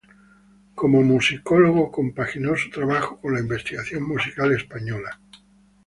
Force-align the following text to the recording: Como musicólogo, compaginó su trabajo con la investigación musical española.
Como 0.73 1.03
musicólogo, 1.03 1.91
compaginó 1.91 2.57
su 2.57 2.71
trabajo 2.71 3.21
con 3.21 3.35
la 3.35 3.39
investigación 3.39 4.01
musical 4.01 4.51
española. 4.51 5.19